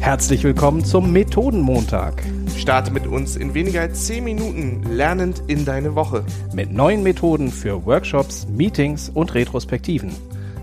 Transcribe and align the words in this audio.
Herzlich 0.00 0.44
willkommen 0.44 0.84
zum 0.84 1.12
Methodenmontag. 1.12 2.22
Starte 2.56 2.92
mit 2.92 3.06
uns 3.06 3.36
in 3.36 3.54
weniger 3.54 3.80
als 3.80 4.06
10 4.06 4.22
Minuten 4.22 4.82
lernend 4.84 5.42
in 5.48 5.64
deine 5.64 5.94
Woche. 5.94 6.24
Mit 6.54 6.70
neuen 6.70 7.02
Methoden 7.02 7.50
für 7.50 7.84
Workshops, 7.84 8.46
Meetings 8.46 9.08
und 9.08 9.34
Retrospektiven. 9.34 10.14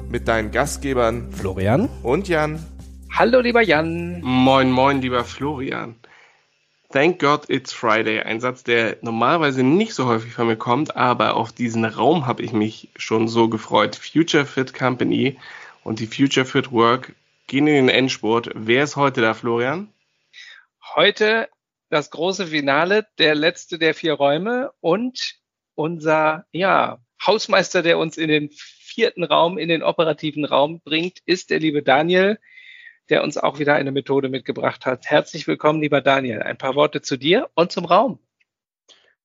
Mit 0.09 0.27
deinen 0.27 0.51
Gastgebern 0.51 1.31
Florian 1.31 1.89
und 2.03 2.27
Jan. 2.29 2.65
Hallo 3.11 3.41
lieber 3.41 3.61
Jan. 3.61 4.21
Moin, 4.21 4.71
moin, 4.71 5.01
lieber 5.01 5.25
Florian. 5.25 5.95
Thank 6.91 7.19
God 7.19 7.49
it's 7.49 7.73
Friday. 7.73 8.21
Ein 8.21 8.39
Satz, 8.39 8.63
der 8.63 8.97
normalerweise 9.01 9.63
nicht 9.63 9.95
so 9.95 10.05
häufig 10.05 10.31
von 10.31 10.47
mir 10.47 10.57
kommt, 10.57 10.95
aber 10.95 11.35
auf 11.35 11.51
diesen 11.51 11.85
Raum 11.85 12.27
habe 12.27 12.43
ich 12.43 12.53
mich 12.53 12.89
schon 12.95 13.27
so 13.27 13.49
gefreut. 13.49 13.95
Future 13.95 14.45
Fit 14.45 14.73
Company 14.73 15.37
und 15.83 15.99
die 15.99 16.07
Future 16.07 16.45
Fit 16.45 16.71
Work 16.71 17.13
gehen 17.53 17.67
in 17.67 17.85
den 17.85 17.89
Endspurt. 17.89 18.49
Wer 18.55 18.83
ist 18.83 18.95
heute 18.95 19.21
da, 19.21 19.35
Florian? 19.35 19.93
Heute 20.95 21.49
das 21.91 22.09
große 22.09 22.47
Finale, 22.47 23.05
der 23.19 23.35
letzte 23.35 23.77
der 23.77 23.93
vier 23.93 24.13
Räume 24.13 24.71
und 24.79 25.35
unser 25.75 26.47
ja, 26.51 26.97
Hausmeister, 27.23 27.83
der 27.83 27.99
uns 27.99 28.17
in 28.17 28.29
den 28.29 28.49
vierten 28.49 29.23
Raum, 29.23 29.59
in 29.59 29.69
den 29.69 29.83
operativen 29.83 30.45
Raum 30.45 30.81
bringt, 30.83 31.19
ist 31.27 31.51
der 31.51 31.59
liebe 31.59 31.83
Daniel 31.83 32.39
der 33.09 33.21
uns 33.21 33.37
auch 33.37 33.59
wieder 33.59 33.75
eine 33.75 33.91
Methode 33.91 34.29
mitgebracht 34.29 34.85
hat. 34.85 35.07
Herzlich 35.07 35.45
willkommen, 35.45 35.81
lieber 35.81 35.99
Daniel. 35.99 36.41
Ein 36.41 36.57
paar 36.57 36.73
Worte 36.75 37.01
zu 37.01 37.17
dir 37.17 37.49
und 37.53 37.69
zum 37.69 37.83
Raum. 37.83 38.17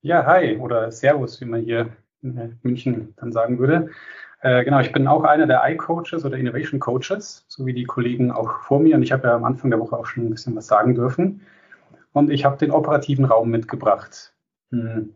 Ja, 0.03 0.27
hi 0.27 0.57
oder 0.57 0.91
Servus, 0.91 1.41
wie 1.41 1.45
man 1.45 1.63
hier 1.63 1.97
in 2.21 2.59
München 2.65 3.15
dann 3.17 3.31
sagen 3.31 3.61
würde. 3.61 3.91
Äh, 4.41 4.65
genau, 4.65 4.81
ich 4.81 4.93
bin 4.93 5.09
auch 5.09 5.25
einer 5.25 5.47
der 5.47 5.63
I-Coaches 5.67 6.25
oder 6.25 6.37
Innovation 6.37 6.79
Coaches, 6.79 7.45
so 7.49 7.67
wie 7.67 7.73
die 7.73 7.85
Kollegen 7.85 8.31
auch 8.31 8.61
vor 8.61 8.81
mir. 8.81 8.97
Und 8.97 9.03
ich 9.03 9.13
habe 9.13 9.29
ja 9.29 9.35
am 9.35 9.45
Anfang 9.45 9.71
der 9.71 9.81
Woche 9.81 9.97
auch 9.97 10.07
schon 10.07 10.27
ein 10.27 10.31
bisschen 10.31 10.55
was 10.55 10.67
sagen 10.67 10.95
dürfen. 10.95 11.41
Und 12.13 12.31
ich 12.31 12.45
habe 12.45 12.57
den 12.57 12.71
operativen 12.71 13.25
Raum 13.25 13.51
mitgebracht. 13.51 14.33
Hm. 14.71 15.15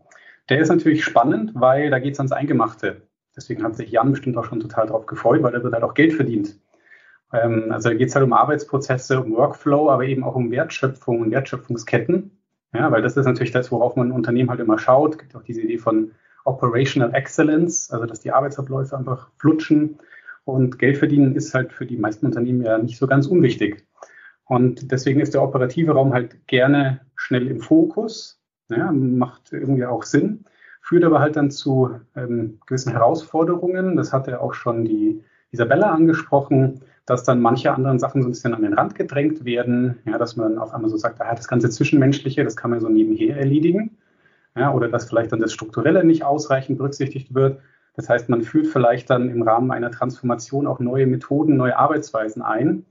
Der 0.49 0.59
ist 0.59 0.69
natürlich 0.69 1.05
spannend, 1.05 1.53
weil 1.55 1.91
da 1.91 1.99
geht 1.99 2.15
es 2.15 2.21
ans 2.21 2.33
Eingemachte. 2.33 3.03
Deswegen 3.37 3.63
hat 3.63 3.77
sich 3.77 3.91
Jan 3.91 4.11
bestimmt 4.11 4.37
auch 4.37 4.45
schon 4.45 4.61
total 4.61 4.87
drauf 4.87 5.07
gefreut, 5.07 5.43
weil 5.43 5.53
da 5.53 5.63
wird 5.63 5.73
halt 5.73 5.85
auch 5.85 5.95
Geld 5.95 6.13
verdient. 6.13 6.59
Ähm, 7.33 7.69
also 7.71 7.89
da 7.89 7.95
geht 7.95 8.09
es 8.09 8.15
halt 8.15 8.25
um 8.25 8.33
Arbeitsprozesse, 8.33 9.21
um 9.21 9.33
Workflow, 9.33 9.91
aber 9.91 10.05
eben 10.05 10.25
auch 10.25 10.35
um 10.35 10.51
Wertschöpfung 10.51 11.21
und 11.21 11.31
Wertschöpfungsketten. 11.31 12.39
Ja, 12.75 12.91
weil 12.91 13.03
das 13.03 13.17
ist 13.17 13.27
natürlich 13.27 13.53
das, 13.53 13.71
worauf 13.71 13.97
man 13.97 14.09
ein 14.09 14.13
Unternehmen 14.13 14.51
halt 14.51 14.61
immer 14.61 14.79
schaut. 14.79 15.13
Es 15.13 15.19
gibt 15.19 15.37
auch 15.37 15.43
diese 15.43 15.61
Idee 15.63 15.79
von 15.79 16.13
Operational 16.45 17.15
Excellence, 17.15 17.91
also 17.91 18.07
dass 18.07 18.21
die 18.21 18.33
Arbeitsabläufe 18.33 18.97
einfach 18.97 19.31
flutschen. 19.39 19.99
Und 20.45 20.79
Geld 20.79 20.99
verdienen 20.99 21.37
ist 21.37 21.55
halt 21.55 21.73
für 21.73 21.87
die 21.87 21.97
meisten 21.97 22.27
Unternehmen 22.27 22.63
ja 22.63 22.79
nicht 22.79 22.99
so 22.99 23.07
ganz 23.07 23.27
unwichtig. 23.27 23.87
Und 24.45 24.91
deswegen 24.91 25.21
ist 25.21 25.35
der 25.35 25.43
operative 25.43 25.93
Raum 25.93 26.13
halt 26.13 26.47
gerne 26.47 27.01
schnell 27.15 27.47
im 27.47 27.61
Fokus, 27.61 28.41
ja, 28.69 28.91
macht 28.91 29.53
irgendwie 29.53 29.87
auch 29.87 30.03
Sinn, 30.03 30.45
führt 30.81 31.05
aber 31.05 31.21
halt 31.21 31.37
dann 31.37 31.51
zu 31.51 32.01
ähm, 32.17 32.59
gewissen 32.67 32.93
Herausforderungen. 32.93 33.97
Das 33.97 34.13
hatte 34.13 34.41
auch 34.41 34.55
schon 34.55 34.85
die 34.85 35.23
Isabella 35.53 35.93
angesprochen 35.93 36.83
dass 37.07 37.25
dann 37.25 37.41
manche 37.41 37.73
anderen 37.73 37.99
Sachen 37.99 38.23
so 38.23 38.29
ein 38.29 38.33
bisschen 38.33 38.55
an 38.55 38.63
den 38.63 38.75
Rand 38.75 38.95
gedrängt 38.95 39.45
werden, 39.45 39.99
ja, 40.07 40.19
dass 40.19 40.37
man 40.37 40.59
auf 40.59 40.73
einmal 40.73 40.91
so 40.91 40.97
sagt, 40.97 41.21
ah, 41.21 41.35
das 41.35 41.49
ganze 41.49 41.71
Zwischenmenschliche, 41.71 42.45
das 42.45 42.57
kann 42.57 42.71
man 42.71 42.81
so 42.81 42.89
nebenher 42.89 43.37
erledigen, 43.37 43.97
ja, 44.57 44.73
oder 44.73 44.89
dass 44.89 45.09
vielleicht 45.09 45.33
dann 45.33 45.41
das 45.41 45.53
Strukturelle 45.53 46.05
nicht 46.05 46.25
ausreichend 46.25 46.79
berücksichtigt 46.79 47.35
wird. 47.35 47.61
Das 47.95 48.09
heißt, 48.09 48.29
man 48.29 48.43
führt 48.43 48.67
vielleicht 48.67 49.11
dann 49.11 49.29
im 49.29 49.43
Rahmen 49.43 49.71
einer 49.71 49.91
Transformation 49.91 50.67
auch 50.67 50.81
neue 50.81 51.07
Methoden, 51.07 51.57
neue 51.57 51.77
Arbeitsweisen 51.77 52.43
ein, 52.43 52.87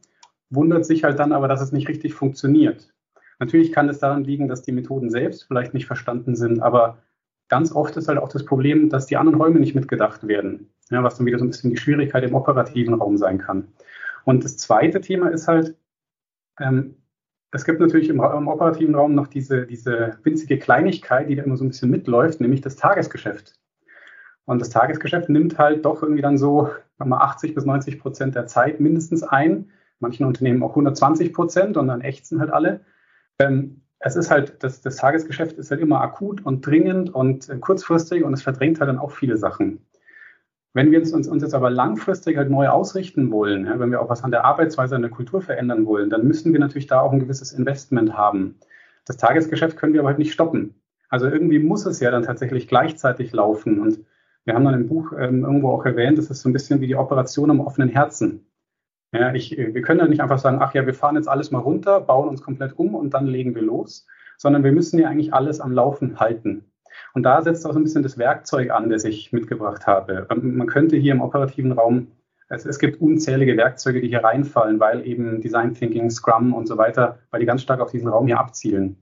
wundert 0.49 0.85
sich 0.85 1.03
halt 1.03 1.19
dann 1.19 1.31
aber, 1.31 1.47
dass 1.47 1.61
es 1.61 1.71
nicht 1.71 1.87
richtig 1.87 2.13
funktioniert. 2.13 2.93
Natürlich 3.39 3.71
kann 3.71 3.89
es 3.89 3.99
daran 3.99 4.23
liegen, 4.23 4.47
dass 4.47 4.61
die 4.61 4.71
Methoden 4.71 5.09
selbst 5.09 5.45
vielleicht 5.47 5.73
nicht 5.73 5.87
verstanden 5.87 6.35
sind, 6.35 6.61
aber 6.61 6.99
ganz 7.49 7.73
oft 7.73 7.97
ist 7.97 8.07
halt 8.07 8.19
auch 8.19 8.29
das 8.29 8.45
Problem, 8.45 8.89
dass 8.89 9.07
die 9.07 9.17
anderen 9.17 9.41
Räume 9.41 9.59
nicht 9.59 9.75
mitgedacht 9.75 10.27
werden, 10.27 10.71
ja, 10.89 11.03
was 11.03 11.17
dann 11.17 11.25
wieder 11.25 11.39
so 11.39 11.45
ein 11.45 11.49
bisschen 11.49 11.71
die 11.71 11.77
Schwierigkeit 11.77 12.23
im 12.23 12.35
operativen 12.35 12.93
Raum 12.93 13.17
sein 13.17 13.39
kann. 13.39 13.67
Und 14.25 14.43
das 14.43 14.57
zweite 14.57 15.01
Thema 15.01 15.29
ist 15.29 15.47
halt, 15.47 15.75
ähm, 16.59 17.00
es 17.51 17.65
gibt 17.65 17.79
natürlich 17.79 18.09
im, 18.09 18.21
im, 18.21 18.47
operativen 18.47 18.95
Raum 18.95 19.13
noch 19.13 19.27
diese, 19.27 19.65
diese 19.65 20.17
winzige 20.23 20.57
Kleinigkeit, 20.57 21.29
die 21.29 21.35
da 21.35 21.43
immer 21.43 21.57
so 21.57 21.65
ein 21.65 21.69
bisschen 21.69 21.89
mitläuft, 21.89 22.39
nämlich 22.39 22.61
das 22.61 22.77
Tagesgeschäft. 22.77 23.55
Und 24.45 24.59
das 24.59 24.69
Tagesgeschäft 24.69 25.29
nimmt 25.29 25.57
halt 25.57 25.85
doch 25.85 26.01
irgendwie 26.01 26.21
dann 26.21 26.37
so 26.37 26.69
mal 26.97 27.17
80 27.17 27.53
bis 27.53 27.65
90 27.65 27.99
Prozent 27.99 28.35
der 28.35 28.47
Zeit 28.47 28.79
mindestens 28.79 29.23
ein. 29.23 29.69
Manchen 29.99 30.25
Unternehmen 30.25 30.63
auch 30.63 30.71
120 30.71 31.33
Prozent 31.33 31.77
und 31.77 31.87
dann 31.87 32.01
ächzen 32.01 32.39
halt 32.39 32.51
alle. 32.51 32.81
Ähm, 33.37 33.81
es 33.99 34.15
ist 34.15 34.31
halt, 34.31 34.63
das, 34.63 34.81
das 34.81 34.95
Tagesgeschäft 34.95 35.57
ist 35.57 35.69
halt 35.69 35.81
immer 35.81 36.01
akut 36.01 36.43
und 36.43 36.65
dringend 36.65 37.13
und 37.13 37.49
äh, 37.49 37.57
kurzfristig 37.57 38.23
und 38.23 38.33
es 38.33 38.41
verdrängt 38.41 38.79
halt 38.79 38.89
dann 38.89 38.97
auch 38.97 39.11
viele 39.11 39.37
Sachen. 39.37 39.85
Wenn 40.73 40.91
wir 40.91 40.99
uns, 40.99 41.11
uns 41.13 41.43
jetzt 41.43 41.53
aber 41.53 41.69
langfristig 41.69 42.37
halt 42.37 42.49
neu 42.49 42.69
ausrichten 42.69 43.31
wollen, 43.31 43.65
ja, 43.65 43.79
wenn 43.79 43.91
wir 43.91 44.01
auch 44.01 44.09
was 44.09 44.23
an 44.23 44.31
der 44.31 44.45
Arbeitsweise, 44.45 44.95
an 44.95 45.01
der 45.01 45.11
Kultur 45.11 45.41
verändern 45.41 45.85
wollen, 45.85 46.09
dann 46.09 46.25
müssen 46.25 46.53
wir 46.53 46.59
natürlich 46.59 46.87
da 46.87 47.01
auch 47.01 47.11
ein 47.11 47.19
gewisses 47.19 47.51
Investment 47.51 48.13
haben. 48.17 48.55
Das 49.05 49.17
Tagesgeschäft 49.17 49.77
können 49.77 49.93
wir 49.93 49.99
aber 49.99 50.09
halt 50.09 50.19
nicht 50.19 50.31
stoppen. 50.31 50.75
Also 51.09 51.27
irgendwie 51.27 51.59
muss 51.59 51.85
es 51.85 51.99
ja 51.99 52.09
dann 52.09 52.23
tatsächlich 52.23 52.69
gleichzeitig 52.69 53.33
laufen. 53.33 53.81
Und 53.81 53.99
wir 54.45 54.53
haben 54.53 54.63
dann 54.63 54.75
im 54.75 54.87
Buch 54.87 55.11
ähm, 55.11 55.43
irgendwo 55.43 55.71
auch 55.71 55.85
erwähnt, 55.85 56.17
das 56.17 56.29
ist 56.29 56.41
so 56.41 56.49
ein 56.49 56.53
bisschen 56.53 56.79
wie 56.79 56.87
die 56.87 56.95
Operation 56.95 57.51
am 57.51 57.59
offenen 57.59 57.89
Herzen. 57.89 58.47
Ja, 59.11 59.33
ich, 59.33 59.57
wir 59.57 59.81
können 59.81 59.99
ja 59.99 60.07
nicht 60.07 60.21
einfach 60.21 60.39
sagen, 60.39 60.59
ach 60.61 60.73
ja, 60.73 60.85
wir 60.85 60.93
fahren 60.93 61.17
jetzt 61.17 61.27
alles 61.27 61.51
mal 61.51 61.59
runter, 61.59 61.99
bauen 61.99 62.29
uns 62.29 62.41
komplett 62.41 62.79
um 62.79 62.95
und 62.95 63.13
dann 63.13 63.27
legen 63.27 63.55
wir 63.55 63.61
los, 63.61 64.07
sondern 64.37 64.63
wir 64.63 64.71
müssen 64.71 64.99
ja 64.99 65.09
eigentlich 65.09 65.33
alles 65.33 65.59
am 65.59 65.73
Laufen 65.73 66.17
halten. 66.17 66.70
Und 67.13 67.23
da 67.23 67.41
setzt 67.41 67.65
auch 67.65 67.73
so 67.73 67.79
ein 67.79 67.83
bisschen 67.83 68.03
das 68.03 68.17
Werkzeug 68.17 68.71
an, 68.71 68.89
das 68.89 69.03
ich 69.03 69.31
mitgebracht 69.31 69.87
habe. 69.87 70.27
Man 70.41 70.67
könnte 70.67 70.95
hier 70.97 71.13
im 71.13 71.21
operativen 71.21 71.71
Raum, 71.71 72.07
es, 72.49 72.65
es 72.65 72.79
gibt 72.79 73.01
unzählige 73.01 73.55
Werkzeuge, 73.55 74.01
die 74.01 74.09
hier 74.09 74.23
reinfallen, 74.23 74.79
weil 74.79 75.05
eben 75.07 75.41
Design 75.41 75.73
Thinking, 75.73 76.09
Scrum 76.09 76.53
und 76.53 76.67
so 76.67 76.77
weiter, 76.77 77.19
weil 77.29 77.39
die 77.39 77.45
ganz 77.45 77.61
stark 77.61 77.79
auf 77.79 77.91
diesen 77.91 78.09
Raum 78.09 78.27
hier 78.27 78.39
abzielen. 78.39 78.97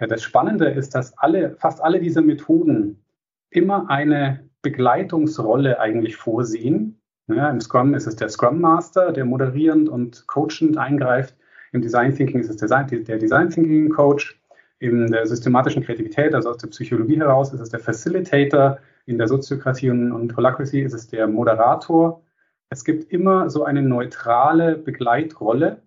Ja, 0.00 0.06
das 0.06 0.22
Spannende 0.22 0.68
ist, 0.68 0.94
dass 0.94 1.16
alle, 1.18 1.56
fast 1.56 1.82
alle 1.82 2.00
diese 2.00 2.22
Methoden 2.22 3.04
immer 3.50 3.88
eine 3.90 4.48
Begleitungsrolle 4.62 5.78
eigentlich 5.78 6.16
vorsehen. 6.16 7.00
Ja, 7.28 7.50
Im 7.50 7.60
Scrum 7.60 7.94
ist 7.94 8.06
es 8.06 8.16
der 8.16 8.28
Scrum 8.28 8.60
Master, 8.60 9.12
der 9.12 9.24
moderierend 9.24 9.88
und 9.88 10.26
coachend 10.26 10.76
eingreift. 10.78 11.36
Im 11.72 11.82
Design 11.82 12.14
Thinking 12.14 12.40
ist 12.40 12.50
es 12.50 12.56
der 12.56 13.18
Design 13.18 13.50
Thinking 13.50 13.90
Coach 13.90 14.39
in 14.80 15.10
der 15.12 15.26
systematischen 15.26 15.84
Kreativität, 15.84 16.34
also 16.34 16.50
aus 16.50 16.56
der 16.56 16.68
Psychologie 16.68 17.18
heraus, 17.18 17.52
ist 17.52 17.60
es 17.60 17.68
der 17.68 17.80
Facilitator. 17.80 18.78
In 19.06 19.18
der 19.18 19.28
Soziokratie 19.28 19.90
und, 19.90 20.10
und 20.10 20.36
Holacracy 20.36 20.80
ist 20.80 20.94
es 20.94 21.06
der 21.06 21.26
Moderator. 21.26 22.22
Es 22.70 22.84
gibt 22.84 23.12
immer 23.12 23.50
so 23.50 23.64
eine 23.64 23.82
neutrale 23.82 24.76
Begleitrolle, 24.76 25.82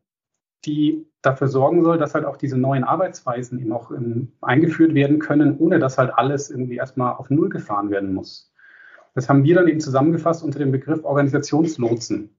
die 0.65 1.07
dafür 1.21 1.47
sorgen 1.47 1.83
soll, 1.83 1.97
dass 1.97 2.13
halt 2.13 2.25
auch 2.25 2.37
diese 2.37 2.57
neuen 2.57 2.83
Arbeitsweisen 2.83 3.59
eben 3.59 3.71
auch 3.71 3.89
um, 3.89 4.31
eingeführt 4.41 4.93
werden 4.93 5.19
können, 5.19 5.57
ohne 5.57 5.79
dass 5.79 5.97
halt 5.97 6.13
alles 6.13 6.51
irgendwie 6.51 6.75
erstmal 6.75 7.15
auf 7.15 7.29
Null 7.29 7.49
gefahren 7.49 7.89
werden 7.89 8.13
muss. 8.13 8.53
Das 9.15 9.27
haben 9.27 9.43
wir 9.43 9.55
dann 9.55 9.67
eben 9.67 9.79
zusammengefasst 9.79 10.43
unter 10.43 10.59
dem 10.59 10.71
Begriff 10.71 11.03
Organisationslotsen. 11.03 12.35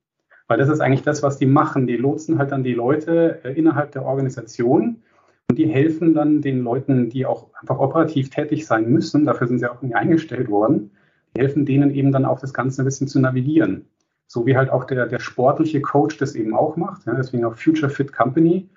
Weil 0.46 0.58
das 0.58 0.68
ist 0.68 0.80
eigentlich 0.80 1.02
das, 1.02 1.22
was 1.22 1.38
die 1.38 1.46
machen. 1.46 1.86
Die 1.86 1.96
lotsen 1.96 2.38
halt 2.38 2.52
dann 2.52 2.62
die 2.62 2.74
Leute 2.74 3.40
äh, 3.44 3.54
innerhalb 3.54 3.92
der 3.92 4.04
Organisation 4.04 5.02
und 5.50 5.58
die 5.58 5.68
helfen 5.68 6.14
dann 6.14 6.40
den 6.40 6.62
Leuten, 6.64 7.10
die 7.10 7.26
auch 7.26 7.48
einfach 7.60 7.78
operativ 7.78 8.30
tätig 8.30 8.66
sein 8.66 8.90
müssen, 8.90 9.24
dafür 9.24 9.46
sind 9.46 9.58
sie 9.58 9.70
auch 9.70 9.82
nicht 9.82 9.94
eingestellt 9.94 10.48
worden, 10.48 10.90
die 11.36 11.40
helfen 11.40 11.66
denen 11.66 11.90
eben 11.90 12.12
dann 12.12 12.24
auch 12.24 12.40
das 12.40 12.54
Ganze 12.54 12.82
ein 12.82 12.84
bisschen 12.84 13.08
zu 13.08 13.20
navigieren. 13.20 13.86
So 14.26 14.46
wie 14.46 14.56
halt 14.56 14.70
auch 14.70 14.84
der, 14.84 15.06
der 15.06 15.20
sportliche 15.20 15.80
Coach 15.80 16.16
das 16.16 16.34
eben 16.34 16.56
auch 16.56 16.76
macht. 16.76 17.06
Ja, 17.06 17.14
deswegen 17.14 17.44
auch 17.44 17.54
Future 17.54 17.90
Fit 17.90 18.12
Company. 18.12 18.68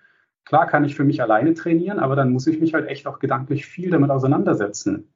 Klar 0.45 0.67
kann 0.67 0.83
ich 0.83 0.95
für 0.95 1.03
mich 1.03 1.21
alleine 1.21 1.53
trainieren, 1.53 1.99
aber 1.99 2.15
dann 2.15 2.31
muss 2.31 2.47
ich 2.47 2.59
mich 2.59 2.73
halt 2.73 2.87
echt 2.87 3.07
auch 3.07 3.19
gedanklich 3.19 3.65
viel 3.65 3.89
damit 3.89 4.11
auseinandersetzen. 4.11 5.07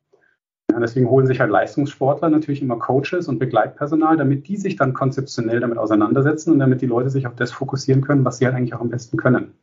Ja, 0.72 0.80
deswegen 0.80 1.10
holen 1.10 1.28
sich 1.28 1.42
halt 1.42 1.52
Leistungssportler 1.52 2.30
natürlich 2.30 2.62
immer 2.62 2.80
Coaches 2.80 3.28
und 3.28 3.40
Begleitpersonal, 3.40 4.16
damit 4.16 4.48
die 4.48 4.56
sich 4.58 4.78
dann 4.78 4.94
konzeptionell 4.94 5.60
damit 5.60 5.78
auseinandersetzen 5.78 6.54
und 6.54 6.60
damit 6.60 6.82
die 6.82 6.88
Leute 6.88 7.10
sich 7.10 7.28
auf 7.28 7.36
das 7.36 7.52
fokussieren 7.52 8.02
können, 8.02 8.24
was 8.24 8.38
sie 8.38 8.46
halt 8.46 8.56
eigentlich 8.56 8.74
auch 8.74 8.82
am 8.82 8.90
besten 8.90 9.18
können. 9.18 9.54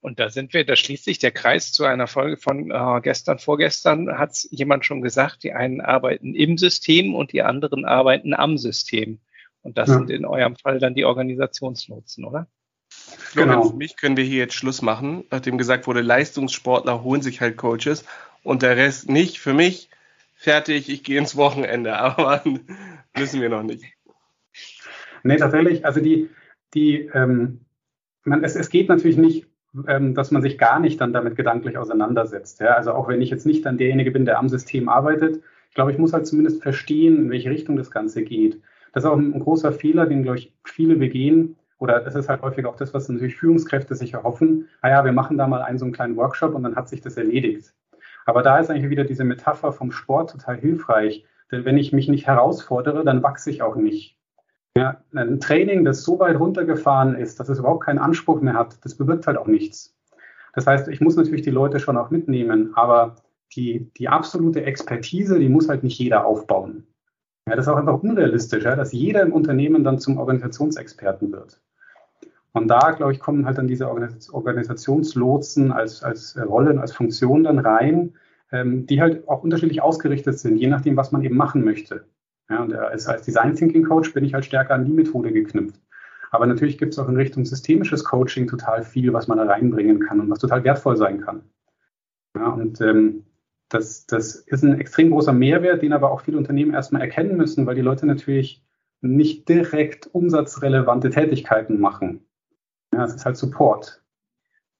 Und 0.00 0.18
da 0.18 0.30
sind 0.30 0.54
wir, 0.54 0.64
da 0.64 0.76
schließt 0.76 1.04
sich 1.04 1.18
der 1.18 1.30
Kreis 1.30 1.72
zu 1.72 1.84
einer 1.84 2.06
Folge 2.06 2.38
von 2.38 2.70
äh, 2.70 3.00
gestern, 3.02 3.38
vorgestern 3.38 4.18
hat 4.18 4.30
es 4.30 4.48
jemand 4.50 4.86
schon 4.86 5.02
gesagt, 5.02 5.42
die 5.42 5.52
einen 5.52 5.82
arbeiten 5.82 6.34
im 6.34 6.56
System 6.56 7.14
und 7.14 7.32
die 7.32 7.42
anderen 7.42 7.84
arbeiten 7.84 8.32
am 8.32 8.56
System. 8.56 9.20
Und 9.62 9.76
das 9.76 9.88
ja. 9.88 9.98
sind 9.98 10.10
in 10.10 10.24
eurem 10.24 10.56
Fall 10.56 10.78
dann 10.78 10.94
die 10.94 11.04
Organisationsnutzen, 11.04 12.24
oder? 12.24 12.46
Genau. 13.34 13.68
Für 13.68 13.76
mich 13.76 13.96
können 13.96 14.16
wir 14.16 14.24
hier 14.24 14.38
jetzt 14.38 14.54
Schluss 14.54 14.80
machen, 14.80 15.24
nachdem 15.30 15.58
gesagt 15.58 15.86
wurde, 15.86 16.00
Leistungssportler 16.00 17.02
holen 17.02 17.20
sich 17.20 17.42
halt 17.42 17.58
Coaches 17.58 18.04
und 18.42 18.62
der 18.62 18.76
Rest 18.76 19.08
nicht. 19.08 19.38
Für 19.38 19.52
mich 19.52 19.90
fertig, 20.34 20.88
ich 20.88 21.04
gehe 21.04 21.18
ins 21.18 21.36
Wochenende, 21.36 21.96
aber 21.98 22.42
müssen 23.14 23.42
wir 23.42 23.50
noch 23.50 23.62
nicht. 23.62 23.84
Nee, 25.22 25.36
tatsächlich, 25.36 25.84
also 25.84 26.00
die, 26.00 26.30
die, 26.72 27.10
ähm, 27.12 27.60
man, 28.24 28.42
es, 28.42 28.56
es 28.56 28.70
geht 28.70 28.88
natürlich 28.88 29.18
nicht 29.18 29.46
ähm, 29.86 30.14
dass 30.14 30.30
man 30.30 30.42
sich 30.42 30.58
gar 30.58 30.80
nicht 30.80 31.00
dann 31.00 31.12
damit 31.12 31.36
gedanklich 31.36 31.78
auseinandersetzt. 31.78 32.60
Ja? 32.60 32.74
Also 32.74 32.92
auch 32.92 33.08
wenn 33.08 33.22
ich 33.22 33.30
jetzt 33.30 33.46
nicht 33.46 33.64
dann 33.64 33.78
derjenige 33.78 34.10
bin, 34.10 34.24
der 34.24 34.38
am 34.38 34.48
System 34.48 34.88
arbeitet, 34.88 35.42
ich 35.68 35.74
glaube, 35.74 35.92
ich 35.92 35.98
muss 35.98 36.12
halt 36.12 36.26
zumindest 36.26 36.62
verstehen, 36.62 37.16
in 37.16 37.30
welche 37.30 37.50
Richtung 37.50 37.76
das 37.76 37.90
Ganze 37.90 38.22
geht. 38.22 38.60
Das 38.92 39.04
ist 39.04 39.10
auch 39.10 39.16
ein, 39.16 39.38
großer 39.38 39.72
Fehler, 39.72 40.06
den, 40.06 40.24
glaube 40.24 40.38
ich, 40.38 40.52
viele 40.64 40.96
begehen. 40.96 41.56
Oder 41.78 42.00
das 42.00 42.16
ist 42.16 42.28
halt 42.28 42.42
häufig 42.42 42.66
auch 42.66 42.76
das, 42.76 42.92
was 42.92 43.08
natürlich 43.08 43.36
Führungskräfte 43.36 43.94
sich 43.94 44.14
erhoffen. 44.14 44.68
Naja, 44.82 45.04
wir 45.04 45.12
machen 45.12 45.38
da 45.38 45.46
mal 45.46 45.62
einen 45.62 45.78
so 45.78 45.84
einen 45.84 45.94
kleinen 45.94 46.16
Workshop 46.16 46.54
und 46.54 46.64
dann 46.64 46.74
hat 46.74 46.88
sich 46.88 47.00
das 47.00 47.16
erledigt. 47.16 47.72
Aber 48.26 48.42
da 48.42 48.58
ist 48.58 48.68
eigentlich 48.68 48.90
wieder 48.90 49.04
diese 49.04 49.24
Metapher 49.24 49.72
vom 49.72 49.92
Sport 49.92 50.32
total 50.32 50.56
hilfreich. 50.56 51.24
Denn 51.50 51.64
wenn 51.64 51.78
ich 51.78 51.92
mich 51.92 52.08
nicht 52.08 52.26
herausfordere, 52.26 53.04
dann 53.04 53.22
wachse 53.22 53.50
ich 53.50 53.62
auch 53.62 53.76
nicht. 53.76 54.19
Ja, 54.76 55.02
ein 55.14 55.40
Training, 55.40 55.84
das 55.84 56.04
so 56.04 56.18
weit 56.20 56.38
runtergefahren 56.38 57.16
ist, 57.16 57.40
dass 57.40 57.48
es 57.48 57.58
überhaupt 57.58 57.84
keinen 57.84 57.98
Anspruch 57.98 58.40
mehr 58.40 58.54
hat, 58.54 58.78
das 58.84 58.94
bewirkt 58.94 59.26
halt 59.26 59.36
auch 59.36 59.48
nichts. 59.48 59.96
Das 60.54 60.66
heißt, 60.66 60.88
ich 60.88 61.00
muss 61.00 61.16
natürlich 61.16 61.42
die 61.42 61.50
Leute 61.50 61.80
schon 61.80 61.96
auch 61.96 62.10
mitnehmen, 62.10 62.72
aber 62.74 63.16
die, 63.56 63.90
die 63.96 64.08
absolute 64.08 64.64
Expertise, 64.64 65.38
die 65.38 65.48
muss 65.48 65.68
halt 65.68 65.82
nicht 65.82 65.98
jeder 65.98 66.24
aufbauen. 66.24 66.86
Ja, 67.48 67.56
das 67.56 67.66
ist 67.66 67.72
auch 67.72 67.78
einfach 67.78 68.00
unrealistisch, 68.00 68.64
ja, 68.64 68.76
dass 68.76 68.92
jeder 68.92 69.22
im 69.22 69.32
Unternehmen 69.32 69.82
dann 69.82 69.98
zum 69.98 70.18
Organisationsexperten 70.18 71.32
wird. 71.32 71.60
Und 72.52 72.68
da, 72.68 72.92
glaube 72.92 73.12
ich, 73.12 73.20
kommen 73.20 73.46
halt 73.46 73.58
dann 73.58 73.68
diese 73.68 73.88
Organisationslotsen 73.88 75.72
als, 75.72 76.02
als 76.02 76.36
Rollen, 76.36 76.78
als 76.78 76.92
Funktion 76.92 77.44
dann 77.44 77.58
rein, 77.58 78.14
ähm, 78.52 78.86
die 78.86 79.00
halt 79.00 79.28
auch 79.28 79.42
unterschiedlich 79.42 79.82
ausgerichtet 79.82 80.38
sind, 80.38 80.56
je 80.56 80.66
nachdem, 80.68 80.96
was 80.96 81.12
man 81.12 81.22
eben 81.22 81.36
machen 81.36 81.64
möchte. 81.64 82.04
Ja, 82.50 82.62
und 82.62 82.74
als, 82.74 83.06
als 83.06 83.22
Design 83.22 83.54
Thinking 83.54 83.84
Coach 83.84 84.12
bin 84.12 84.24
ich 84.24 84.34
halt 84.34 84.44
stärker 84.44 84.74
an 84.74 84.84
die 84.84 84.92
Methode 84.92 85.32
geknüpft. 85.32 85.80
Aber 86.32 86.46
natürlich 86.46 86.78
gibt 86.78 86.92
es 86.92 86.98
auch 86.98 87.08
in 87.08 87.16
Richtung 87.16 87.44
systemisches 87.44 88.04
Coaching 88.04 88.46
total 88.46 88.82
viel, 88.82 89.12
was 89.12 89.28
man 89.28 89.38
da 89.38 89.44
reinbringen 89.44 90.00
kann 90.00 90.20
und 90.20 90.30
was 90.30 90.40
total 90.40 90.64
wertvoll 90.64 90.96
sein 90.96 91.20
kann. 91.20 91.42
Ja, 92.36 92.48
und 92.48 92.80
ähm, 92.80 93.24
das, 93.68 94.06
das 94.06 94.36
ist 94.36 94.62
ein 94.62 94.78
extrem 94.80 95.10
großer 95.10 95.32
Mehrwert, 95.32 95.82
den 95.82 95.92
aber 95.92 96.10
auch 96.10 96.22
viele 96.22 96.38
Unternehmen 96.38 96.74
erstmal 96.74 97.02
erkennen 97.02 97.36
müssen, 97.36 97.66
weil 97.66 97.76
die 97.76 97.80
Leute 97.80 98.06
natürlich 98.06 98.64
nicht 99.00 99.48
direkt 99.48 100.08
umsatzrelevante 100.12 101.10
Tätigkeiten 101.10 101.80
machen. 101.80 102.26
Ja, 102.92 103.04
es 103.04 103.14
ist 103.14 103.24
halt 103.24 103.36
Support. 103.36 104.02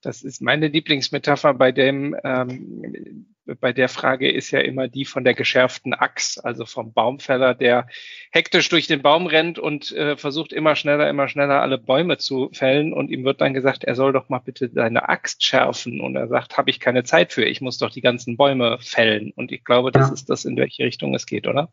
Das 0.02 0.22
ist 0.22 0.42
meine 0.42 0.68
Lieblingsmetapher 0.68 1.54
bei 1.54 1.72
dem, 1.72 2.16
ähm, 2.24 3.26
bei 3.54 3.72
der 3.72 3.88
Frage 3.88 4.30
ist 4.30 4.50
ja 4.50 4.60
immer 4.60 4.88
die 4.88 5.04
von 5.04 5.24
der 5.24 5.34
geschärften 5.34 5.94
Axt, 5.94 6.44
also 6.44 6.66
vom 6.66 6.92
Baumfäller, 6.92 7.54
der 7.54 7.86
hektisch 8.30 8.68
durch 8.68 8.86
den 8.86 9.02
Baum 9.02 9.26
rennt 9.26 9.58
und 9.58 9.92
äh, 9.92 10.16
versucht 10.16 10.52
immer 10.52 10.76
schneller, 10.76 11.08
immer 11.08 11.28
schneller 11.28 11.62
alle 11.62 11.78
Bäume 11.78 12.18
zu 12.18 12.50
fällen 12.52 12.92
und 12.92 13.10
ihm 13.10 13.24
wird 13.24 13.40
dann 13.40 13.54
gesagt, 13.54 13.84
er 13.84 13.94
soll 13.94 14.12
doch 14.12 14.28
mal 14.28 14.38
bitte 14.38 14.70
seine 14.72 15.08
Axt 15.08 15.44
schärfen 15.44 16.00
und 16.00 16.16
er 16.16 16.28
sagt, 16.28 16.58
habe 16.58 16.70
ich 16.70 16.80
keine 16.80 17.04
Zeit 17.04 17.32
für, 17.32 17.44
ich 17.44 17.60
muss 17.60 17.78
doch 17.78 17.90
die 17.90 18.02
ganzen 18.02 18.36
Bäume 18.36 18.78
fällen 18.80 19.32
und 19.36 19.52
ich 19.52 19.64
glaube, 19.64 19.90
das 19.90 20.08
ja. 20.08 20.14
ist 20.14 20.30
das, 20.30 20.44
in 20.44 20.56
welche 20.56 20.84
Richtung 20.84 21.14
es 21.14 21.26
geht, 21.26 21.46
oder? 21.46 21.72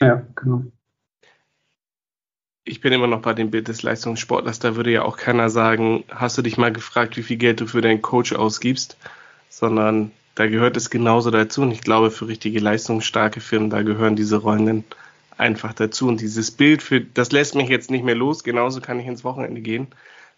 Ja, 0.00 0.26
genau 0.34 0.64
ich 2.68 2.80
bin 2.80 2.92
immer 2.92 3.06
noch 3.06 3.22
bei 3.22 3.34
dem 3.34 3.50
Bild 3.50 3.68
des 3.68 3.82
Leistungssportlers. 3.82 4.58
Da 4.58 4.76
würde 4.76 4.90
ja 4.90 5.02
auch 5.02 5.16
keiner 5.16 5.50
sagen, 5.50 6.04
hast 6.08 6.36
du 6.38 6.42
dich 6.42 6.58
mal 6.58 6.72
gefragt, 6.72 7.16
wie 7.16 7.22
viel 7.22 7.38
Geld 7.38 7.60
du 7.60 7.66
für 7.66 7.80
deinen 7.80 8.02
Coach 8.02 8.34
ausgibst, 8.34 8.98
sondern 9.48 10.12
da 10.38 10.46
gehört 10.46 10.76
es 10.76 10.88
genauso 10.88 11.32
dazu. 11.32 11.62
Und 11.62 11.72
ich 11.72 11.80
glaube, 11.80 12.12
für 12.12 12.28
richtige 12.28 12.60
leistungsstarke 12.60 13.40
Firmen, 13.40 13.70
da 13.70 13.82
gehören 13.82 14.14
diese 14.14 14.36
Rollen 14.36 14.66
dann 14.66 14.84
einfach 15.36 15.72
dazu. 15.74 16.06
Und 16.06 16.20
dieses 16.20 16.52
Bild, 16.52 16.80
für, 16.80 17.00
das 17.00 17.32
lässt 17.32 17.56
mich 17.56 17.68
jetzt 17.68 17.90
nicht 17.90 18.04
mehr 18.04 18.14
los. 18.14 18.44
Genauso 18.44 18.80
kann 18.80 19.00
ich 19.00 19.06
ins 19.06 19.24
Wochenende 19.24 19.60
gehen. 19.60 19.88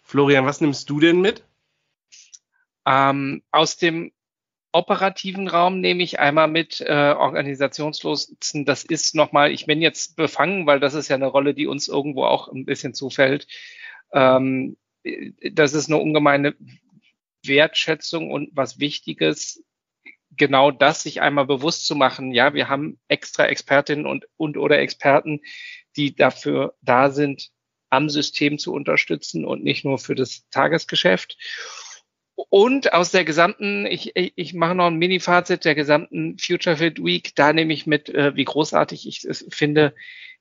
Florian, 0.01 0.47
was 0.47 0.59
nimmst 0.59 0.89
du 0.89 0.99
denn 0.99 1.21
mit? 1.21 1.43
Ähm, 2.87 3.43
aus 3.51 3.77
dem 3.77 4.11
operativen 4.71 5.47
Raum 5.47 5.81
nehme 5.81 6.01
ich 6.01 6.19
einmal 6.19 6.47
mit 6.47 6.81
äh, 6.81 7.13
Organisationslosen. 7.15 8.65
Das 8.65 8.83
ist 8.83 9.13
nochmal, 9.13 9.51
ich 9.51 9.67
bin 9.67 9.83
jetzt 9.83 10.15
befangen, 10.15 10.65
weil 10.65 10.79
das 10.79 10.95
ist 10.95 11.09
ja 11.09 11.15
eine 11.15 11.27
Rolle, 11.27 11.53
die 11.53 11.67
uns 11.67 11.87
irgendwo 11.87 12.23
auch 12.25 12.47
ein 12.47 12.65
bisschen 12.65 12.95
zufällt. 12.95 13.45
Ähm, 14.13 14.77
das 15.51 15.73
ist 15.73 15.89
eine 15.89 15.97
ungemeine 15.97 16.55
Wertschätzung 17.45 18.31
und 18.31 18.49
was 18.53 18.79
Wichtiges, 18.79 19.63
genau 20.37 20.71
das 20.71 21.03
sich 21.03 21.21
einmal 21.21 21.45
bewusst 21.45 21.85
zu 21.85 21.95
machen. 21.95 22.31
Ja, 22.31 22.53
wir 22.53 22.69
haben 22.69 22.99
extra 23.07 23.45
Expertinnen 23.45 24.05
und, 24.05 24.27
und 24.37 24.57
oder 24.57 24.79
Experten, 24.79 25.41
die 25.95 26.15
dafür 26.15 26.75
da 26.81 27.09
sind, 27.09 27.49
am 27.89 28.09
System 28.09 28.57
zu 28.57 28.73
unterstützen 28.73 29.45
und 29.45 29.63
nicht 29.63 29.83
nur 29.83 29.97
für 29.97 30.15
das 30.15 30.47
Tagesgeschäft. 30.49 31.37
Und 32.49 32.93
aus 32.93 33.11
der 33.11 33.25
gesamten, 33.25 33.85
ich, 33.85 34.13
ich 34.15 34.53
mache 34.53 34.73
noch 34.73 34.87
ein 34.87 34.95
Mini-Fazit 34.95 35.65
der 35.65 35.75
gesamten 35.75 36.37
Future 36.39 36.77
Fit 36.77 37.03
Week, 37.03 37.35
da 37.35 37.53
nehme 37.53 37.73
ich 37.73 37.85
mit, 37.85 38.09
äh, 38.09 38.35
wie 38.35 38.45
großartig 38.45 39.07
ich 39.07 39.25
es 39.25 39.45
finde, 39.49 39.93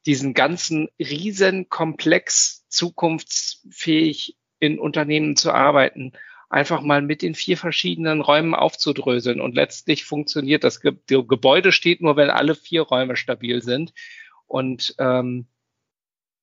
diesen 0.06 0.32
ganzen 0.32 0.88
Riesenkomplex 0.98 2.66
zukunftsfähig 2.68 4.36
in 4.60 4.78
Unternehmen 4.78 5.36
zu 5.36 5.52
arbeiten, 5.52 6.12
einfach 6.50 6.82
mal 6.82 7.00
mit 7.00 7.22
den 7.22 7.34
vier 7.34 7.56
verschiedenen 7.56 8.20
Räumen 8.20 8.54
aufzudröseln. 8.54 9.40
Und 9.40 9.54
letztlich 9.54 10.04
funktioniert 10.04 10.64
das 10.64 10.80
Ge 10.80 10.94
Gebäude 11.06 11.72
steht 11.72 12.02
nur, 12.02 12.16
wenn 12.16 12.28
alle 12.28 12.54
vier 12.54 12.82
Räume 12.82 13.16
stabil 13.16 13.62
sind. 13.62 13.94
Und 14.46 14.94
ähm, 14.98 15.46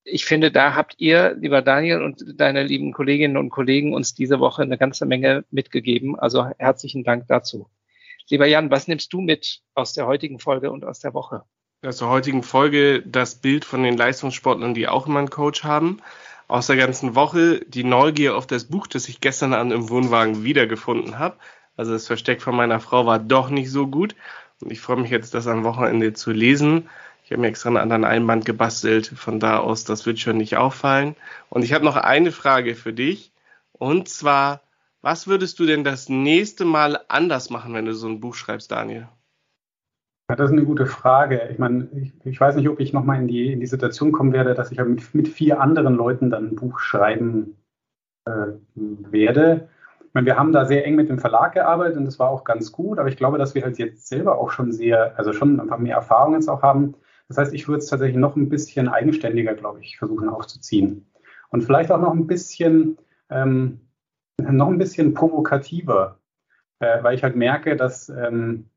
ich 0.05 0.25
finde, 0.25 0.49
da 0.49 0.73
habt 0.73 0.95
ihr, 0.99 1.35
lieber 1.37 1.61
Daniel 1.61 2.01
und 2.01 2.23
deine 2.39 2.63
lieben 2.63 2.93
Kolleginnen 2.93 3.35
und 3.35 3.49
Kollegen, 3.49 3.93
uns 3.93 4.15
diese 4.15 4.39
Woche 4.39 4.61
eine 4.61 4.77
ganze 4.77 5.05
Menge 5.05 5.43
mitgegeben. 5.51 6.17
Also 6.17 6.45
herzlichen 6.57 7.03
Dank 7.03 7.27
dazu. 7.27 7.69
Lieber 8.29 8.45
Jan, 8.45 8.71
was 8.71 8.87
nimmst 8.87 9.11
du 9.11 9.19
mit 9.19 9.61
aus 9.73 9.93
der 9.93 10.07
heutigen 10.07 10.39
Folge 10.39 10.71
und 10.71 10.85
aus 10.85 10.99
der 10.99 11.13
Woche? 11.13 11.43
Aus 11.85 11.97
der 11.97 12.07
heutigen 12.07 12.43
Folge 12.43 13.03
das 13.05 13.35
Bild 13.35 13.65
von 13.65 13.83
den 13.83 13.97
Leistungssportlern, 13.97 14.73
die 14.73 14.87
auch 14.87 15.07
immer 15.07 15.19
einen 15.19 15.29
Coach 15.29 15.65
haben. 15.65 16.01
Aus 16.47 16.67
der 16.67 16.77
ganzen 16.77 17.15
Woche 17.15 17.61
die 17.67 17.83
Neugier 17.83 18.37
auf 18.37 18.47
das 18.47 18.65
Buch, 18.65 18.87
das 18.87 19.09
ich 19.09 19.19
gestern 19.19 19.53
an 19.53 19.71
im 19.71 19.89
Wohnwagen 19.89 20.43
wiedergefunden 20.43 21.19
habe. 21.19 21.37
Also 21.75 21.91
das 21.91 22.07
Versteck 22.07 22.41
von 22.41 22.55
meiner 22.55 22.79
Frau 22.79 23.05
war 23.05 23.19
doch 23.19 23.49
nicht 23.49 23.69
so 23.69 23.87
gut. 23.87 24.15
Und 24.61 24.71
ich 24.71 24.79
freue 24.79 24.97
mich 24.97 25.11
jetzt, 25.11 25.33
das 25.33 25.47
am 25.47 25.63
Wochenende 25.63 26.13
zu 26.13 26.31
lesen. 26.31 26.89
Ich 27.25 27.31
habe 27.31 27.41
mir 27.41 27.47
extra 27.49 27.69
einen 27.69 27.77
anderen 27.77 28.05
Einband 28.05 28.45
gebastelt. 28.45 29.07
Von 29.07 29.39
da 29.39 29.59
aus, 29.59 29.83
das 29.83 30.05
wird 30.05 30.19
schon 30.19 30.37
nicht 30.37 30.55
auffallen. 30.55 31.15
Und 31.49 31.63
ich 31.63 31.73
habe 31.73 31.83
noch 31.83 31.97
eine 31.97 32.31
Frage 32.31 32.75
für 32.75 32.93
dich. 32.93 33.31
Und 33.73 34.07
zwar, 34.07 34.61
was 35.01 35.27
würdest 35.27 35.59
du 35.59 35.65
denn 35.65 35.83
das 35.83 36.07
nächste 36.07 36.63
Mal 36.63 36.99
anders 37.09 37.49
machen, 37.49 37.73
wenn 37.73 37.85
du 37.85 37.93
so 37.93 38.07
ein 38.07 38.21
Buch 38.21 38.35
schreibst, 38.35 38.71
Daniel? 38.71 39.09
Ja, 40.29 40.35
das 40.35 40.49
ist 40.49 40.57
eine 40.57 40.65
gute 40.65 40.85
Frage. 40.85 41.47
Ich 41.51 41.57
meine, 41.57 41.87
ich, 41.93 42.13
ich 42.25 42.39
weiß 42.39 42.55
nicht, 42.57 42.67
ob 42.67 42.79
ich 42.81 42.91
nochmal 42.91 43.19
in 43.19 43.27
die, 43.27 43.53
in 43.53 43.61
die 43.61 43.65
Situation 43.67 44.11
kommen 44.11 44.33
werde, 44.33 44.53
dass 44.53 44.71
ich 44.71 44.77
mit, 44.79 45.15
mit 45.15 45.27
vier 45.29 45.61
anderen 45.61 45.95
Leuten 45.95 46.29
dann 46.29 46.49
ein 46.49 46.55
Buch 46.55 46.79
schreiben 46.79 47.55
äh, 48.25 48.47
werde. 48.75 49.69
Ich 50.05 50.13
meine, 50.13 50.25
wir 50.25 50.37
haben 50.37 50.51
da 50.51 50.65
sehr 50.65 50.85
eng 50.85 50.95
mit 50.95 51.07
dem 51.09 51.19
Verlag 51.19 51.53
gearbeitet 51.53 51.97
und 51.97 52.05
das 52.05 52.19
war 52.19 52.29
auch 52.29 52.43
ganz 52.43 52.71
gut, 52.73 52.99
aber 52.99 53.07
ich 53.07 53.17
glaube, 53.17 53.37
dass 53.37 53.55
wir 53.55 53.63
halt 53.63 53.77
jetzt 53.77 54.07
selber 54.07 54.37
auch 54.37 54.51
schon 54.51 54.71
sehr, 54.73 55.17
also 55.17 55.31
schon 55.31 55.59
einfach 55.61 55.77
mehr 55.77 55.95
Erfahrung 55.95 56.33
jetzt 56.33 56.49
auch 56.49 56.61
haben, 56.61 56.95
das 57.27 57.37
heißt, 57.37 57.53
ich 57.53 57.67
würde 57.67 57.79
es 57.79 57.87
tatsächlich 57.87 58.17
noch 58.17 58.35
ein 58.35 58.49
bisschen 58.49 58.87
eigenständiger, 58.87 59.53
glaube 59.53 59.81
ich, 59.81 59.97
versuchen 59.97 60.29
aufzuziehen. 60.29 61.05
Und 61.49 61.63
vielleicht 61.63 61.91
auch 61.91 61.99
noch 61.99 62.13
ein 62.13 62.27
bisschen, 62.27 62.97
ähm, 63.29 63.81
noch 64.39 64.67
ein 64.67 64.77
bisschen 64.77 65.13
provokativer, 65.13 66.19
äh, 66.79 67.03
weil 67.03 67.15
ich 67.15 67.23
halt 67.23 67.35
merke, 67.35 67.75
dass 67.75 68.09
ähm, 68.09 68.69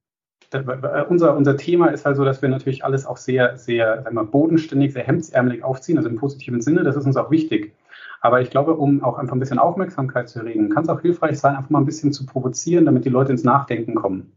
unser, 1.08 1.36
unser 1.36 1.56
Thema 1.56 1.88
ist 1.88 2.04
halt 2.04 2.16
so, 2.16 2.24
dass 2.24 2.42
wir 2.42 2.48
natürlich 2.48 2.84
alles 2.84 3.06
auch 3.06 3.16
sehr, 3.16 3.56
sehr 3.56 4.02
sagen 4.02 4.16
wir, 4.16 4.24
bodenständig, 4.24 4.92
sehr 4.92 5.04
hemdsärmelig 5.04 5.62
aufziehen, 5.62 5.96
also 5.96 6.08
im 6.08 6.16
positiven 6.16 6.60
Sinne, 6.60 6.82
das 6.82 6.96
ist 6.96 7.06
uns 7.06 7.16
auch 7.16 7.30
wichtig. 7.30 7.72
Aber 8.20 8.40
ich 8.40 8.50
glaube, 8.50 8.74
um 8.74 9.02
auch 9.02 9.16
einfach 9.16 9.34
ein 9.34 9.40
bisschen 9.40 9.58
Aufmerksamkeit 9.58 10.28
zu 10.28 10.40
erregen, 10.40 10.68
kann 10.70 10.82
es 10.82 10.88
auch 10.88 11.00
hilfreich 11.00 11.38
sein, 11.38 11.56
einfach 11.56 11.70
mal 11.70 11.78
ein 11.78 11.86
bisschen 11.86 12.12
zu 12.12 12.26
provozieren, 12.26 12.84
damit 12.84 13.04
die 13.04 13.10
Leute 13.10 13.32
ins 13.32 13.44
Nachdenken 13.44 13.94
kommen. 13.94 14.32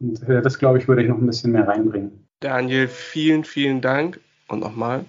Und 0.00 0.22
äh, 0.28 0.42
das, 0.42 0.58
glaube 0.58 0.78
ich, 0.78 0.88
würde 0.88 1.02
ich 1.02 1.08
noch 1.08 1.18
ein 1.18 1.26
bisschen 1.26 1.52
mehr 1.52 1.68
reinbringen. 1.68 2.26
Daniel, 2.40 2.88
vielen, 2.88 3.44
vielen 3.44 3.80
Dank. 3.80 4.20
Und 4.48 4.60
nochmal. 4.60 5.04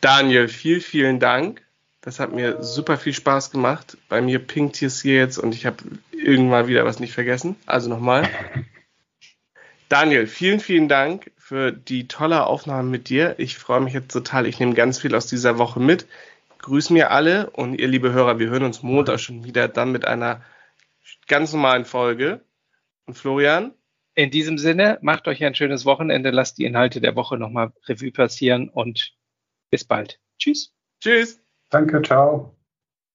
Daniel, 0.00 0.48
vielen, 0.48 0.80
vielen 0.80 1.20
Dank. 1.20 1.62
Das 2.00 2.20
hat 2.20 2.34
mir 2.34 2.62
super 2.62 2.96
viel 2.96 3.14
Spaß 3.14 3.50
gemacht. 3.50 3.96
Bei 4.08 4.20
mir 4.20 4.38
pinkt 4.38 4.82
es 4.82 5.00
hier 5.00 5.14
jetzt 5.14 5.38
und 5.38 5.54
ich 5.54 5.64
habe 5.64 5.76
irgendwann 6.12 6.66
wieder 6.66 6.84
was 6.84 7.00
nicht 7.00 7.14
vergessen. 7.14 7.56
Also 7.66 7.88
nochmal. 7.88 8.28
Daniel, 9.88 10.26
vielen, 10.26 10.60
vielen 10.60 10.88
Dank 10.88 11.30
für 11.36 11.72
die 11.72 12.08
tolle 12.08 12.46
Aufnahme 12.46 12.88
mit 12.88 13.08
dir. 13.08 13.34
Ich 13.38 13.58
freue 13.58 13.80
mich 13.80 13.92
jetzt 13.92 14.12
total. 14.12 14.46
Ich 14.46 14.58
nehme 14.58 14.74
ganz 14.74 14.98
viel 14.98 15.14
aus 15.14 15.26
dieser 15.26 15.58
Woche 15.58 15.80
mit. 15.80 16.06
Grüßen 16.58 16.94
mir 16.94 17.10
alle 17.10 17.50
und 17.50 17.78
ihr 17.78 17.88
liebe 17.88 18.12
Hörer, 18.12 18.38
wir 18.38 18.48
hören 18.48 18.62
uns 18.62 18.82
Montag 18.82 19.20
schon 19.20 19.44
wieder 19.44 19.68
dann 19.68 19.92
mit 19.92 20.06
einer 20.06 20.42
ganz 21.26 21.52
normalen 21.52 21.84
Folge. 21.84 22.40
Und 23.06 23.18
Florian, 23.18 23.74
in 24.14 24.30
diesem 24.30 24.56
Sinne, 24.56 24.98
macht 25.02 25.28
euch 25.28 25.44
ein 25.44 25.54
schönes 25.54 25.84
Wochenende, 25.84 26.30
lasst 26.30 26.58
die 26.58 26.64
Inhalte 26.64 27.00
der 27.00 27.16
Woche 27.16 27.36
nochmal 27.36 27.72
Revue 27.86 28.12
passieren 28.12 28.70
und 28.70 29.14
bis 29.70 29.84
bald. 29.84 30.20
Tschüss. 30.38 30.72
Tschüss. 31.00 31.40
Danke, 31.70 32.00
ciao. 32.02 32.56